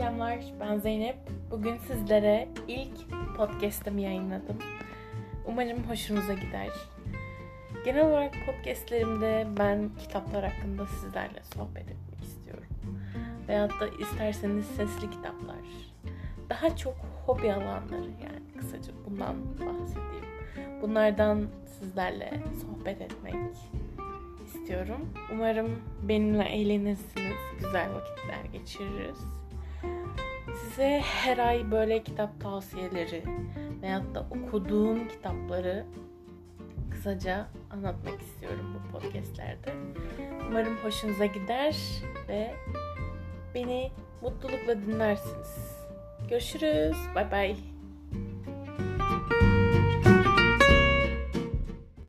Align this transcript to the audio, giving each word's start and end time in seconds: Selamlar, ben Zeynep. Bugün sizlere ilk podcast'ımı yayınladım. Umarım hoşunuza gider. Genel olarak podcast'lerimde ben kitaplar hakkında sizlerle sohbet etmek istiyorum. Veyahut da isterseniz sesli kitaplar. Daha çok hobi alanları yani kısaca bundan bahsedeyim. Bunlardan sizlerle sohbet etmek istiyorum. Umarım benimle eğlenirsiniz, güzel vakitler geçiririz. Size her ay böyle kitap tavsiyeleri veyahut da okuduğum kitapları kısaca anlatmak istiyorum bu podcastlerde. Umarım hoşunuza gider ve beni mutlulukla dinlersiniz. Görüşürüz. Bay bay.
Selamlar, 0.00 0.38
ben 0.60 0.78
Zeynep. 0.78 1.16
Bugün 1.50 1.76
sizlere 1.76 2.48
ilk 2.68 3.10
podcast'ımı 3.36 4.00
yayınladım. 4.00 4.58
Umarım 5.46 5.84
hoşunuza 5.84 6.34
gider. 6.34 6.68
Genel 7.84 8.06
olarak 8.06 8.34
podcast'lerimde 8.46 9.46
ben 9.58 9.90
kitaplar 9.98 10.44
hakkında 10.44 10.86
sizlerle 10.86 11.42
sohbet 11.54 11.82
etmek 11.82 12.22
istiyorum. 12.22 12.66
Veyahut 13.48 13.80
da 13.80 13.88
isterseniz 13.88 14.66
sesli 14.66 15.10
kitaplar. 15.10 15.64
Daha 16.50 16.76
çok 16.76 16.94
hobi 17.26 17.52
alanları 17.52 18.10
yani 18.24 18.58
kısaca 18.58 18.92
bundan 19.06 19.36
bahsedeyim. 19.54 20.24
Bunlardan 20.82 21.46
sizlerle 21.78 22.42
sohbet 22.60 23.00
etmek 23.00 23.34
istiyorum. 24.44 25.08
Umarım 25.32 25.82
benimle 26.02 26.44
eğlenirsiniz, 26.44 27.36
güzel 27.58 27.88
vakitler 27.94 28.44
geçiririz. 28.52 29.40
Size 30.62 31.00
her 31.04 31.38
ay 31.38 31.70
böyle 31.70 32.02
kitap 32.02 32.40
tavsiyeleri 32.40 33.24
veyahut 33.82 34.14
da 34.14 34.26
okuduğum 34.30 35.08
kitapları 35.08 35.86
kısaca 36.90 37.46
anlatmak 37.70 38.20
istiyorum 38.22 38.66
bu 38.74 38.98
podcastlerde. 38.98 39.74
Umarım 40.48 40.76
hoşunuza 40.76 41.26
gider 41.26 41.76
ve 42.28 42.54
beni 43.54 43.90
mutlulukla 44.22 44.82
dinlersiniz. 44.82 45.76
Görüşürüz. 46.28 46.96
Bay 47.14 47.30
bay. 47.30 47.69